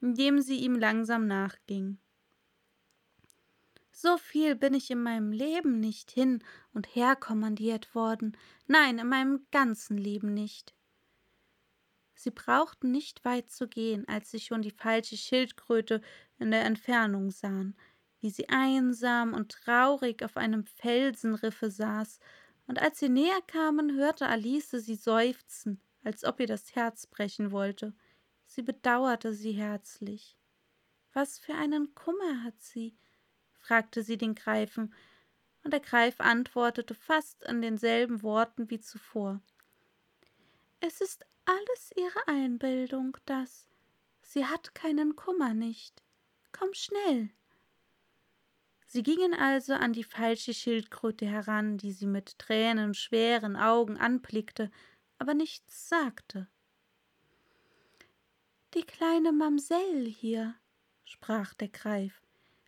indem 0.00 0.40
sie 0.40 0.56
ihm 0.56 0.74
langsam 0.74 1.26
nachging. 1.26 1.98
So 3.92 4.16
viel 4.16 4.56
bin 4.56 4.72
ich 4.72 4.90
in 4.90 5.02
meinem 5.02 5.30
Leben 5.30 5.78
nicht 5.78 6.10
hin 6.10 6.42
und 6.72 6.94
her 6.94 7.16
kommandiert 7.16 7.94
worden, 7.94 8.36
nein, 8.66 8.98
in 8.98 9.08
meinem 9.08 9.46
ganzen 9.50 9.98
Leben 9.98 10.32
nicht. 10.32 10.74
Sie 12.14 12.30
brauchten 12.30 12.90
nicht 12.90 13.24
weit 13.24 13.50
zu 13.50 13.68
gehen, 13.68 14.06
als 14.08 14.30
sie 14.30 14.40
schon 14.40 14.62
die 14.62 14.70
falsche 14.70 15.16
Schildkröte 15.16 16.00
in 16.38 16.50
der 16.50 16.64
Entfernung 16.64 17.30
sahen, 17.30 17.76
wie 18.20 18.30
sie 18.30 18.48
einsam 18.48 19.34
und 19.34 19.52
traurig 19.52 20.22
auf 20.22 20.36
einem 20.36 20.64
Felsenriffe 20.64 21.70
saß, 21.70 22.20
und 22.66 22.80
als 22.80 23.00
sie 23.00 23.08
näher 23.08 23.40
kamen, 23.48 23.96
hörte 23.96 24.28
Alice 24.28 24.70
sie 24.70 24.94
seufzen, 24.94 25.80
als 26.04 26.24
ob 26.24 26.40
ihr 26.40 26.46
das 26.46 26.74
Herz 26.74 27.06
brechen 27.06 27.50
wollte. 27.50 27.94
Sie 28.50 28.62
bedauerte 28.62 29.32
sie 29.32 29.52
herzlich. 29.52 30.36
Was 31.12 31.38
für 31.38 31.54
einen 31.54 31.94
Kummer 31.94 32.42
hat 32.42 32.60
sie? 32.60 32.98
fragte 33.52 34.02
sie 34.02 34.18
den 34.18 34.34
Greifen, 34.34 34.92
und 35.62 35.72
der 35.72 35.78
Greif 35.78 36.20
antwortete 36.20 36.96
fast 36.96 37.44
in 37.44 37.62
denselben 37.62 38.24
Worten 38.24 38.68
wie 38.68 38.80
zuvor. 38.80 39.40
Es 40.80 41.00
ist 41.00 41.24
alles 41.44 41.92
ihre 41.94 42.26
Einbildung, 42.26 43.16
das. 43.24 43.68
Sie 44.20 44.44
hat 44.44 44.74
keinen 44.74 45.14
Kummer 45.14 45.54
nicht. 45.54 46.02
Komm 46.50 46.74
schnell. 46.74 47.30
Sie 48.84 49.04
gingen 49.04 49.32
also 49.32 49.74
an 49.74 49.92
die 49.92 50.02
falsche 50.02 50.54
Schildkröte 50.54 51.24
heran, 51.24 51.78
die 51.78 51.92
sie 51.92 52.06
mit 52.06 52.36
tränenschweren 52.40 53.54
Augen 53.54 53.96
anblickte, 53.96 54.72
aber 55.18 55.34
nichts 55.34 55.88
sagte. 55.88 56.48
Die 58.74 58.82
kleine 58.82 59.32
Mamsell 59.32 60.06
hier, 60.06 60.54
sprach 61.04 61.54
der 61.54 61.68
Greif. 61.68 62.22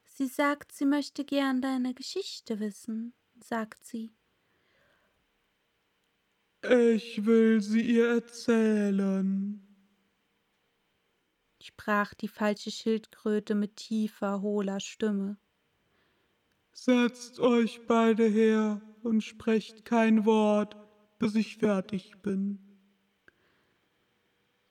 Sie 0.07 0.27
sagt, 0.27 0.73
sie 0.73 0.85
möchte 0.85 1.25
gern 1.25 1.63
deine 1.63 1.95
Geschichte 1.95 2.59
wissen, 2.59 3.15
sagt 3.41 3.85
sie. 3.85 4.13
Ich 6.63 7.25
will 7.25 7.61
sie 7.61 7.83
ihr 7.83 8.09
erzählen, 8.09 9.61
sprach 11.61 12.15
die 12.15 12.29
falsche 12.29 12.71
Schildkröte 12.71 13.55
mit 13.55 13.77
tiefer, 13.77 14.43
hohler 14.43 14.81
Stimme. 14.81 15.39
Setzt 16.73 17.39
euch 17.39 17.87
beide 17.87 18.27
her 18.27 18.81
und 19.03 19.23
sprecht 19.23 19.85
kein 19.85 20.25
Wort, 20.25 20.77
bis 21.19 21.35
ich 21.35 21.59
fertig 21.59 22.13
bin. 22.23 22.59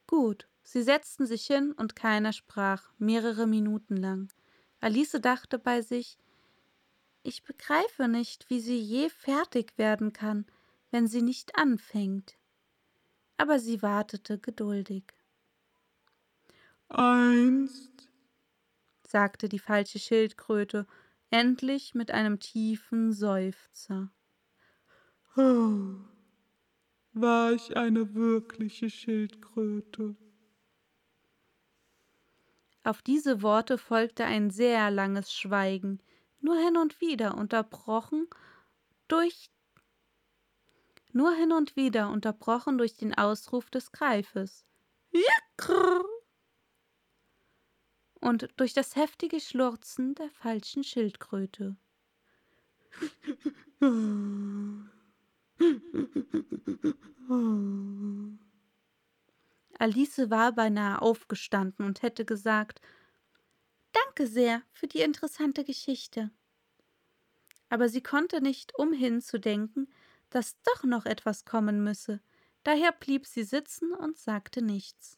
Gut, 0.08 0.48
Sie 0.64 0.84
setzten 0.84 1.26
sich 1.26 1.46
hin 1.46 1.74
und 1.74 1.96
keiner 1.96 2.34
sprach, 2.34 2.92
mehrere 2.98 3.48
Minuten 3.48 3.98
lang. 3.98 4.32
Alice 4.80 5.18
dachte 5.22 5.60
bei 5.60 5.82
sich, 5.82 6.18
ich 7.24 7.44
begreife 7.44 8.08
nicht, 8.08 8.50
wie 8.50 8.60
sie 8.60 8.80
je 8.80 9.10
fertig 9.10 9.78
werden 9.78 10.12
kann, 10.14 10.46
wenn 10.90 11.08
sie 11.08 11.22
nicht 11.22 11.56
anfängt. 11.56 12.38
Aber 13.38 13.60
sie 13.60 13.82
wartete 13.82 14.40
geduldig. 14.40 15.04
Einst, 16.90 18.10
sagte 19.08 19.50
die 19.50 19.60
falsche 19.60 20.00
Schildkröte, 20.00 20.88
endlich 21.30 21.94
mit 21.96 22.12
einem 22.12 22.40
tiefen 22.40 23.14
Seufzer. 23.14 24.12
Oh, 25.38 25.96
war 27.14 27.54
ich 27.54 27.78
eine 27.78 28.14
wirkliche 28.16 28.90
Schildkröte. 28.90 30.16
Auf 32.84 33.02
diese 33.02 33.44
Worte 33.44 33.78
folgte 33.78 34.26
ein 34.26 34.50
sehr 34.50 34.90
langes 34.90 35.34
Schweigen, 35.34 36.02
nur 36.40 36.58
hin 36.58 36.78
und 36.78 37.00
wieder 37.00 37.38
unterbrochen 37.38 38.28
durch 39.08 39.52
nur 41.14 41.34
hin 41.34 41.52
und 41.52 41.76
wieder 41.76 42.10
unterbrochen 42.10 42.78
durch 42.78 42.96
den 42.96 43.14
Ausruf 43.14 43.70
des 43.70 43.92
Greifes. 43.92 44.66
Und 48.22 48.48
durch 48.56 48.74
das 48.74 48.96
heftige 48.96 49.40
Schlurzen 49.40 50.16
der 50.16 50.30
falschen 50.30 50.84
Schildkröte. 50.84 51.76
Alice 59.82 60.30
war 60.30 60.52
beinahe 60.52 61.02
aufgestanden 61.02 61.84
und 61.88 62.04
hätte 62.04 62.24
gesagt 62.24 62.82
Danke 63.94 64.28
sehr 64.28 64.62
für 64.72 64.86
die 64.88 65.02
interessante 65.02 65.64
Geschichte. 65.64 66.30
Aber 67.70 67.90
sie 67.90 68.04
konnte 68.04 68.42
nicht 68.42 68.78
umhin 68.78 69.22
zu 69.22 69.40
denken, 69.40 69.92
dass 70.30 70.62
doch 70.62 70.84
noch 70.84 71.08
etwas 71.08 71.46
kommen 71.46 71.84
müsse, 71.84 72.22
daher 72.62 72.92
blieb 72.92 73.26
sie 73.26 73.44
sitzen 73.44 73.92
und 73.92 74.20
sagte 74.20 74.62
nichts. 74.62 75.18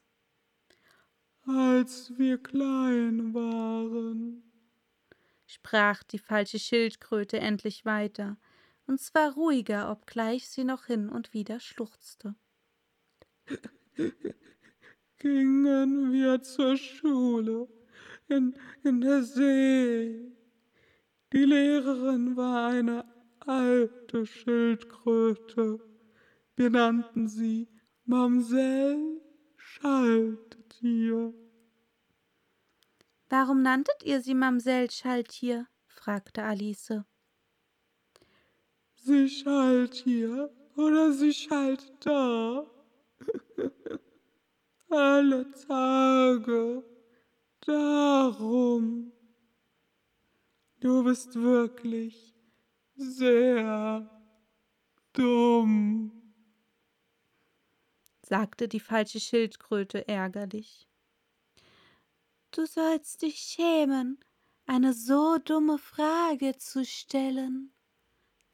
Als 1.45 2.17
wir 2.17 2.37
klein 2.41 3.33
waren, 3.33 4.43
sprach 5.45 6.03
die 6.03 6.19
falsche 6.19 6.59
Schildkröte 6.59 7.37
endlich 7.39 7.83
weiter, 7.83 8.37
und 8.87 9.01
zwar 9.01 9.33
ruhiger, 9.33 9.91
obgleich 9.91 10.47
sie 10.47 10.63
noch 10.63 10.85
hin 10.85 11.09
und 11.09 11.33
wieder 11.33 11.59
schluchzte. 11.59 12.35
Gingen 15.17 16.11
wir 16.11 16.41
zur 16.41 16.77
Schule 16.77 17.67
in, 18.27 18.55
in 18.83 19.01
der 19.01 19.23
See. 19.23 20.31
Die 21.31 21.45
Lehrerin 21.45 22.35
war 22.35 22.69
eine 22.69 23.05
alte 23.39 24.25
Schildkröte. 24.25 25.79
Wir 26.55 26.69
nannten 26.69 27.27
sie 27.27 27.67
Mamsell 28.05 29.21
Schalttier. 29.55 31.33
Warum 33.29 33.61
nanntet 33.61 34.03
ihr 34.03 34.21
sie 34.21 34.35
Mamsell 34.35 34.91
Schalttier? 34.91 35.67
fragte 35.87 36.43
Alice. 36.43 36.93
Sie 38.95 39.29
schallt 39.29 39.95
hier 39.95 40.51
oder 40.75 41.11
sie 41.11 41.33
schallt 41.33 41.91
da. 42.01 42.65
Alle 44.89 45.51
Tage. 45.67 46.83
Darum. 47.65 49.11
Du 50.79 51.03
bist 51.03 51.35
wirklich 51.35 52.35
sehr 52.95 54.09
dumm, 55.13 56.11
sagte 58.21 58.67
die 58.67 58.79
falsche 58.79 59.19
Schildkröte 59.19 60.07
ärgerlich. 60.07 60.89
Du 62.51 62.65
sollst 62.65 63.21
dich 63.21 63.37
schämen, 63.37 64.19
eine 64.65 64.93
so 64.93 65.37
dumme 65.37 65.77
Frage 65.77 66.57
zu 66.57 66.85
stellen, 66.85 67.73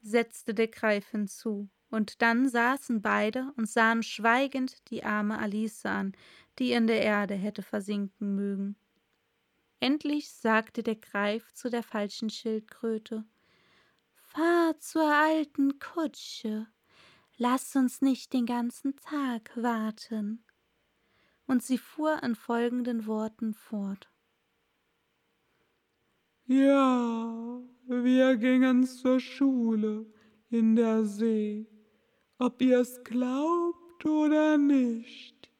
setzte 0.00 0.54
der 0.54 0.68
Greif 0.68 1.08
hinzu, 1.08 1.68
und 1.90 2.22
dann 2.22 2.48
saßen 2.48 3.02
beide 3.02 3.52
und 3.56 3.68
sahen 3.68 4.02
schweigend 4.02 4.88
die 4.90 5.04
arme 5.04 5.38
Alice 5.38 5.84
an, 5.84 6.12
die 6.58 6.72
in 6.72 6.86
der 6.86 7.02
Erde 7.02 7.34
hätte 7.34 7.62
versinken 7.62 8.34
mögen. 8.34 8.76
Endlich 9.80 10.30
sagte 10.30 10.82
der 10.82 10.96
Greif 10.96 11.52
zu 11.52 11.70
der 11.70 11.82
falschen 11.82 12.30
Schildkröte 12.30 13.24
Fahr 14.14 14.78
zur 14.78 15.12
alten 15.12 15.78
Kutsche, 15.80 16.68
lass 17.36 17.74
uns 17.74 18.00
nicht 18.00 18.32
den 18.32 18.46
ganzen 18.46 18.94
Tag 18.94 19.50
warten. 19.56 20.44
Und 21.46 21.64
sie 21.64 21.78
fuhr 21.78 22.22
in 22.22 22.36
folgenden 22.36 23.06
Worten 23.06 23.54
fort. 23.54 24.08
Ja, 26.46 27.60
wir 27.86 28.36
gingen 28.36 28.84
zur 28.84 29.18
Schule 29.18 30.06
in 30.48 30.76
der 30.76 31.04
See, 31.04 31.66
ob 32.40 32.62
ihr 32.62 32.80
es 32.80 33.04
glaubt 33.04 34.04
oder 34.06 34.56
nicht. 34.56 35.50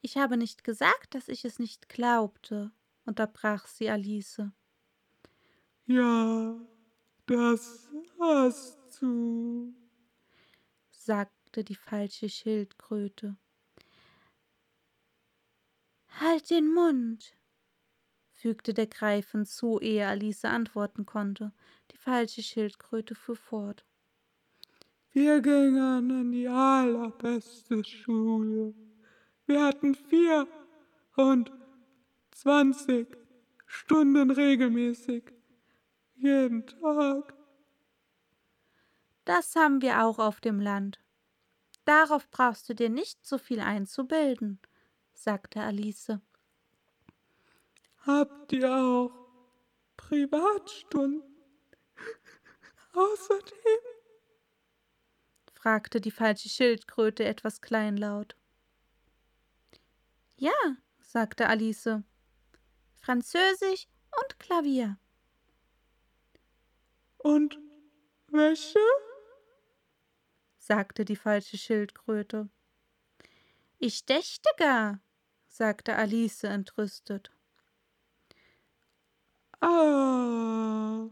Ich 0.00 0.16
habe 0.16 0.36
nicht 0.36 0.62
gesagt, 0.62 1.16
dass 1.16 1.28
ich 1.28 1.44
es 1.44 1.58
nicht 1.58 1.88
glaubte, 1.88 2.70
unterbrach 3.04 3.66
sie 3.66 3.90
Alice. 3.90 4.40
Ja, 5.86 6.60
das 7.26 7.88
hast 8.20 8.78
du, 9.00 9.74
sagte 10.90 11.64
die 11.64 11.74
falsche 11.74 12.28
Schildkröte. 12.28 13.36
Halt 16.20 16.50
den 16.50 16.72
Mund, 16.72 17.36
fügte 18.30 18.74
der 18.74 18.86
Greif 18.86 19.32
hinzu, 19.32 19.80
ehe 19.80 20.06
Alice 20.06 20.44
antworten 20.44 21.04
konnte. 21.04 21.52
Die 21.90 21.98
falsche 21.98 22.44
Schildkröte 22.44 23.16
fuhr 23.16 23.36
fort. 23.36 23.84
Wir 25.16 25.40
gingen 25.40 26.10
in 26.10 26.30
die 26.30 26.46
allerbeste 26.46 27.82
Schule. 27.82 28.74
Wir 29.46 29.64
hatten 29.64 29.94
vier 29.94 30.46
und 31.16 31.50
zwanzig 32.32 33.16
Stunden 33.64 34.30
regelmäßig, 34.30 35.32
jeden 36.16 36.66
Tag. 36.66 37.32
Das 39.24 39.56
haben 39.56 39.80
wir 39.80 40.04
auch 40.04 40.18
auf 40.18 40.42
dem 40.42 40.60
Land. 40.60 41.00
Darauf 41.86 42.30
brauchst 42.30 42.68
du 42.68 42.74
dir 42.74 42.90
nicht 42.90 43.26
so 43.26 43.38
viel 43.38 43.60
einzubilden, 43.60 44.60
sagte 45.14 45.62
Alice. 45.62 46.12
Habt 48.00 48.52
ihr 48.52 48.70
auch 48.70 49.12
Privatstunden? 49.96 51.22
Außerdem? 52.92 53.85
Fragte 55.56 56.00
die 56.00 56.10
falsche 56.10 56.48
Schildkröte 56.48 57.24
etwas 57.24 57.60
kleinlaut. 57.62 58.36
Ja, 60.36 60.52
sagte 61.00 61.48
Alice. 61.48 62.02
Französisch 62.94 63.88
und 64.20 64.38
Klavier. 64.38 64.98
Und 67.16 67.58
Wäsche? 68.28 68.78
sagte 70.58 71.04
die 71.04 71.16
falsche 71.16 71.56
Schildkröte. 71.56 72.50
Ich 73.78 74.04
dächte 74.04 74.50
gar, 74.58 75.00
sagte 75.46 75.96
Alice 75.96 76.44
entrüstet. 76.44 77.30
Ah, 79.60 81.08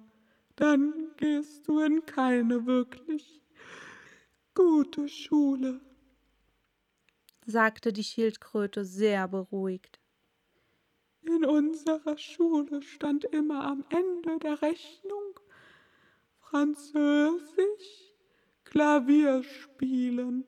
dann 0.56 1.14
gehst 1.16 1.66
du 1.66 1.80
in 1.80 2.04
keine 2.04 2.66
wirklich 2.66 3.43
gute 4.54 5.08
Schule, 5.08 5.80
sagte 7.46 7.92
die 7.92 8.04
Schildkröte 8.04 8.84
sehr 8.84 9.28
beruhigt. 9.28 10.00
In 11.22 11.44
unserer 11.44 12.16
Schule 12.18 12.82
stand 12.82 13.24
immer 13.24 13.64
am 13.64 13.84
Ende 13.88 14.38
der 14.38 14.62
Rechnung 14.62 15.40
Französisch, 16.38 18.14
Klavier 18.64 19.42
spielen, 19.42 20.46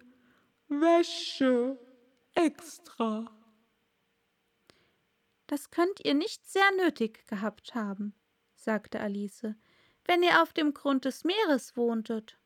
Wäsche 0.69 1.79
extra. 2.35 3.31
Das 5.47 5.71
könnt 5.71 6.05
ihr 6.05 6.15
nicht 6.15 6.47
sehr 6.47 6.71
nötig 6.77 7.27
gehabt 7.27 7.75
haben, 7.75 8.15
sagte 8.55 9.01
Alice, 9.01 9.55
wenn 10.05 10.23
ihr 10.23 10.43
auf 10.43 10.53
dem 10.53 10.75
Grund 10.75 11.05
des 11.05 11.25
Meeres 11.25 11.77
wohntet. 11.77 12.39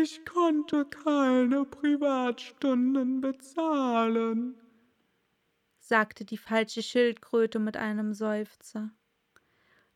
Ich 0.00 0.24
konnte 0.24 0.86
keine 0.86 1.66
Privatstunden 1.66 3.20
bezahlen, 3.20 4.58
sagte 5.80 6.24
die 6.24 6.38
falsche 6.38 6.82
Schildkröte 6.82 7.58
mit 7.58 7.76
einem 7.76 8.14
Seufzer. 8.14 8.90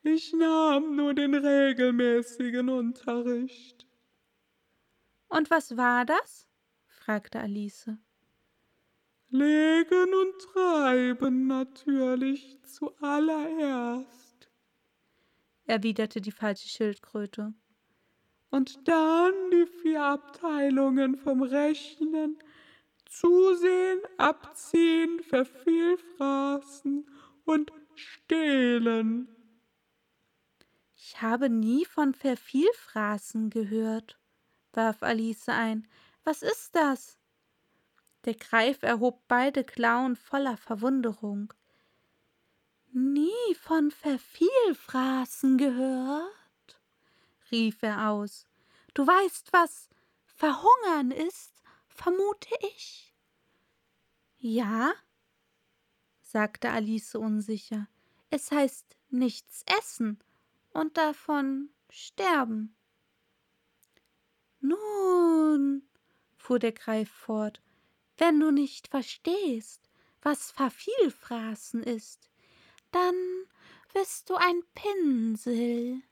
Ich 0.03 0.35
nahm 0.35 0.97
nur 0.97 1.15
den 1.15 1.35
regelmäßigen 1.35 2.69
Unterricht. 2.69 3.87
Und 5.29 5.51
was 5.51 5.79
war 5.79 6.05
das? 6.05 6.47
fragte 6.87 7.41
Alice. 7.41 7.91
Legen 9.31 10.15
und 10.15 10.39
treiben 10.53 11.47
natürlich 11.47 12.61
zuallererst, 12.65 14.51
erwiderte 15.65 16.21
die 16.21 16.33
falsche 16.33 16.69
Schildkröte. 16.69 17.55
Und 18.57 18.88
dann 18.88 19.35
die 19.51 19.66
vier 19.66 20.03
Abteilungen 20.03 21.19
vom 21.19 21.42
Rechnen, 21.42 22.38
Zusehen, 23.05 24.01
Abziehen, 24.16 25.23
Vervielfraßen 25.23 27.07
und 27.45 27.71
Stehlen. 27.95 29.29
Ich 30.95 31.21
habe 31.21 31.51
nie 31.51 31.85
von 31.85 32.14
Vervielfraßen 32.14 33.51
gehört, 33.51 34.19
warf 34.73 35.03
Alice 35.03 35.51
ein. 35.51 35.87
Was 36.25 36.40
ist 36.40 36.75
das? 36.75 37.19
Der 38.25 38.37
Greif 38.37 38.83
erhob 38.83 39.21
beide 39.29 39.64
Klauen 39.64 40.16
voller 40.16 40.57
Verwunderung. 40.57 41.53
Nie 42.95 43.55
von 43.61 43.90
Vervielfraßen 43.90 45.59
gehört? 45.59 46.46
Rief 47.51 47.83
er 47.83 48.11
aus. 48.11 48.47
Du 48.95 49.07
weißt, 49.07 49.53
was 49.53 49.89
Verhungern 50.25 51.11
ist? 51.11 51.53
vermute 51.89 52.51
ich. 52.61 53.15
Ja, 54.37 54.93
sagte 56.21 56.71
Alice 56.71 57.15
unsicher. 57.15 57.89
Es 58.29 58.51
heißt 58.51 58.97
nichts 59.09 59.65
essen 59.79 60.19
und 60.73 60.97
davon 60.99 61.71
sterben. 61.89 62.77
Nun, 64.61 65.89
fuhr 66.37 66.59
der 66.59 66.73
Greif 66.73 67.11
fort, 67.11 67.63
wenn 68.19 68.41
du 68.41 68.51
nicht 68.51 68.89
verstehst, 68.89 69.89
was 70.23 70.51
Vervielfraßen 70.51 71.83
ist, 71.83 72.29
dann 72.91 73.15
bist 73.93 74.29
du 74.29 74.35
ein 74.35 74.63
Pinsel. 74.75 76.03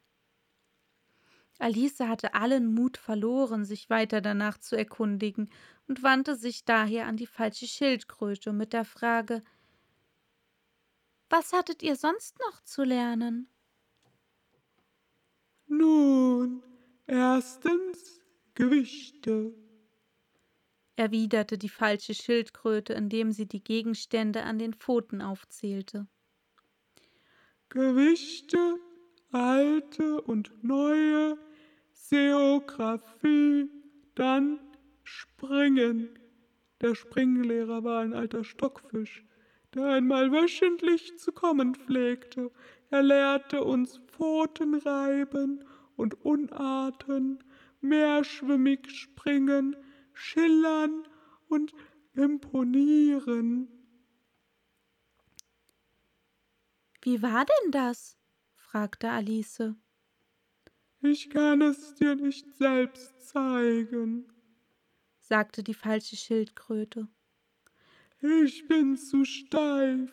Alice 1.59 2.01
hatte 2.01 2.35
allen 2.35 2.75
Mut 2.75 2.97
verloren, 2.97 3.64
sich 3.64 3.88
weiter 3.88 4.21
danach 4.21 4.59
zu 4.59 4.77
erkundigen, 4.77 5.51
und 5.87 6.03
wandte 6.03 6.35
sich 6.35 6.64
daher 6.64 7.07
an 7.07 7.17
die 7.17 7.27
falsche 7.27 7.67
Schildkröte 7.67 8.53
mit 8.53 8.73
der 8.73 8.85
Frage 8.85 9.43
Was 11.29 11.53
hattet 11.53 11.83
ihr 11.83 11.97
sonst 11.97 12.38
noch 12.40 12.62
zu 12.62 12.85
lernen? 12.85 13.49
Nun, 15.67 16.62
erstens 17.07 18.21
Gewichte, 18.55 19.53
erwiderte 20.97 21.59
die 21.59 21.69
falsche 21.69 22.14
Schildkröte, 22.14 22.93
indem 22.93 23.33
sie 23.33 23.47
die 23.47 23.62
Gegenstände 23.62 24.45
an 24.45 24.59
den 24.59 24.75
Pfoten 24.75 25.21
aufzählte. 25.21 26.07
Gewichte, 27.69 28.79
alte 29.35 30.20
und 30.23 30.53
neue, 30.62 31.37
Seographie, 31.90 33.68
dann 34.14 34.61
Springen. 35.03 36.09
Der 36.81 36.94
Springlehrer 36.94 37.83
war 37.83 38.03
ein 38.03 38.12
alter 38.12 38.44
Stockfisch, 38.44 39.25
der 39.75 39.87
einmal 39.87 40.31
wöchentlich 40.31 41.18
zu 41.18 41.33
kommen 41.33 41.75
pflegte. 41.75 42.53
Er 42.90 43.03
lehrte 43.03 43.64
uns 43.64 44.01
Pfoten 44.07 44.77
reiben 44.77 45.64
und 45.97 46.25
Unarten, 46.25 47.42
mehrschwimmig 47.81 48.88
springen, 48.88 49.77
schillern 50.12 51.09
und 51.49 51.75
imponieren. 52.14 53.68
Wie 57.03 57.20
war 57.20 57.44
denn 57.44 57.73
das? 57.73 58.16
Fragte 58.74 59.08
Alice. 59.08 59.76
Ich 61.00 61.30
kann 61.30 61.62
es 61.62 61.94
dir 61.94 62.16
nicht 62.16 62.56
selbst 62.56 63.28
zeigen, 63.28 64.26
sagte 65.20 65.62
die 65.62 65.74
falsche 65.74 66.16
Schildkröte. 66.16 67.06
Ich 68.20 68.66
bin 68.66 68.96
zu 68.96 69.24
steif, 69.24 70.10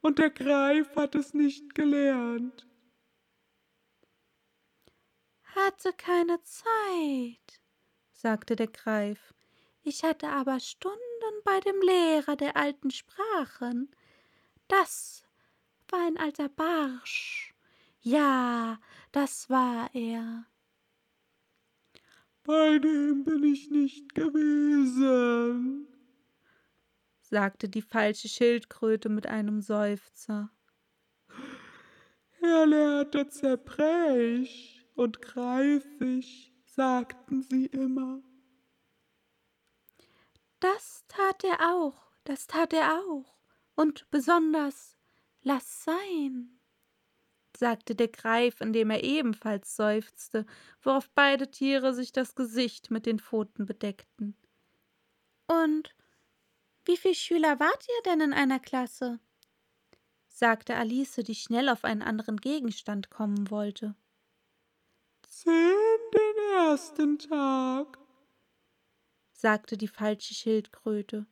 und 0.00 0.18
der 0.18 0.30
Greif 0.30 0.96
hat 0.96 1.14
es 1.14 1.34
nicht 1.34 1.72
gelernt. 1.76 2.66
Hatte 5.54 5.92
keine 5.92 6.42
Zeit, 6.42 7.60
sagte 8.10 8.56
der 8.56 8.66
Greif. 8.66 9.32
Ich 9.84 10.02
hatte 10.02 10.30
aber 10.30 10.58
Stunden 10.58 10.98
bei 11.44 11.60
dem 11.60 11.80
Lehrer 11.80 12.34
der 12.34 12.56
alten 12.56 12.90
Sprachen. 12.90 13.94
Das 14.66 15.22
war 15.90 16.04
ein 16.04 16.16
alter 16.16 16.48
Barsch. 16.48 17.49
Ja, 18.02 18.80
das 19.12 19.50
war 19.50 19.94
er. 19.94 20.46
Bei 22.44 22.78
dem 22.78 23.24
bin 23.24 23.44
ich 23.44 23.70
nicht 23.70 24.14
gewesen, 24.14 25.86
sagte 27.20 27.68
die 27.68 27.82
falsche 27.82 28.28
Schildkröte 28.30 29.10
mit 29.10 29.26
einem 29.26 29.60
Seufzer. 29.60 30.50
Er 32.40 32.66
lehrte 32.66 33.28
zerbrech 33.28 34.86
und 34.94 35.20
greifig, 35.20 36.54
sagten 36.64 37.42
sie 37.42 37.66
immer. 37.66 38.22
Das 40.58 41.04
tat 41.08 41.44
er 41.44 41.74
auch, 41.74 42.14
das 42.24 42.46
tat 42.46 42.72
er 42.72 42.98
auch, 42.98 43.36
und 43.74 44.10
besonders 44.10 44.96
lass 45.42 45.84
sein 45.84 46.59
sagte 47.60 47.94
der 47.94 48.08
Greif, 48.08 48.60
indem 48.60 48.90
er 48.90 49.04
ebenfalls 49.04 49.76
seufzte, 49.76 50.46
worauf 50.82 51.08
beide 51.10 51.50
Tiere 51.50 51.94
sich 51.94 52.10
das 52.10 52.34
Gesicht 52.34 52.90
mit 52.90 53.06
den 53.06 53.20
Pfoten 53.20 53.66
bedeckten. 53.66 54.34
Und 55.46 55.94
wie 56.86 56.96
viele 56.96 57.14
Schüler 57.14 57.60
wart 57.60 57.86
ihr 57.86 58.02
denn 58.10 58.20
in 58.20 58.32
einer 58.32 58.58
Klasse? 58.58 59.20
sagte 60.28 60.74
Alice, 60.74 61.16
die 61.16 61.34
schnell 61.34 61.68
auf 61.68 61.84
einen 61.84 62.02
anderen 62.02 62.38
Gegenstand 62.38 63.10
kommen 63.10 63.50
wollte. 63.50 63.94
Zehn 65.28 66.00
den 66.14 66.56
ersten 66.56 67.18
Tag, 67.18 67.98
sagte 69.32 69.76
die 69.76 69.88
falsche 69.88 70.32
Schildkröte. 70.34 71.26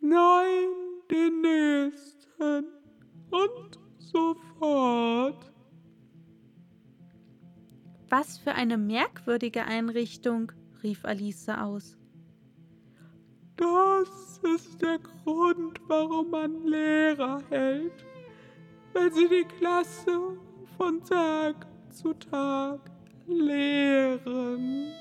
Neun 0.00 1.02
den 1.08 1.40
nächsten 1.40 2.66
und 3.30 3.78
Sofort. 3.98 4.49
Was 8.10 8.38
für 8.38 8.52
eine 8.52 8.76
merkwürdige 8.76 9.64
Einrichtung, 9.64 10.52
rief 10.82 11.04
Alice 11.04 11.48
aus. 11.48 11.96
Das 13.56 14.40
ist 14.54 14.82
der 14.82 14.98
Grund, 14.98 15.80
warum 15.86 16.30
man 16.30 16.66
Lehrer 16.66 17.42
hält, 17.50 18.04
weil 18.92 19.12
sie 19.12 19.28
die 19.28 19.46
Klasse 19.58 20.38
von 20.76 21.02
Tag 21.04 21.66
zu 21.90 22.12
Tag 22.14 22.80
lehren. 23.26 24.92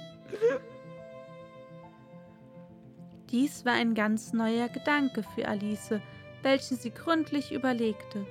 Dies 3.31 3.65
war 3.65 3.73
ein 3.73 3.93
ganz 3.93 4.33
neuer 4.33 4.69
Gedanke 4.69 5.23
für 5.23 5.47
Alice, 5.47 5.99
welchen 6.41 6.77
sie 6.77 6.91
gründlich 6.91 7.51
überlegte 7.51 8.25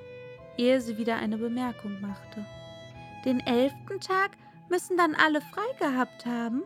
ehe 0.58 0.80
sie 0.80 0.98
wieder 0.98 1.16
eine 1.16 1.38
Bemerkung 1.38 2.00
machte. 2.00 2.44
Den 3.24 3.40
elften 3.40 4.00
Tag 4.00 4.32
müssen 4.68 4.96
dann 4.96 5.14
alle 5.14 5.40
frei 5.40 5.66
gehabt 5.78 6.26
haben? 6.26 6.62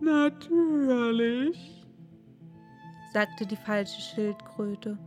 Natürlich, 0.00 1.86
sagte 3.12 3.46
die 3.46 3.56
falsche 3.56 4.00
Schildkröte. 4.00 4.98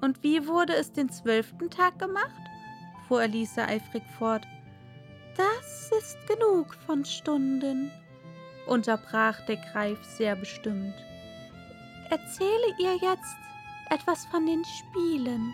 Und 0.00 0.22
wie 0.22 0.46
wurde 0.46 0.74
es 0.74 0.92
den 0.92 1.10
zwölften 1.10 1.68
Tag 1.68 1.98
gemacht? 1.98 2.40
fuhr 3.06 3.20
Alice 3.20 3.58
eifrig 3.58 4.02
fort. 4.18 4.46
Das 5.36 5.90
ist 5.98 6.16
genug 6.26 6.74
von 6.86 7.04
Stunden, 7.04 7.90
unterbrach 8.66 9.40
der 9.46 9.56
Greif 9.56 10.02
sehr 10.04 10.36
bestimmt. 10.36 10.94
Erzähle 12.08 12.74
ihr 12.78 12.94
jetzt 12.94 13.36
etwas 13.90 14.24
von 14.26 14.46
den 14.46 14.64
Spielen. 14.64 15.52